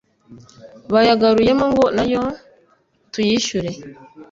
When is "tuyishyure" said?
3.11-3.71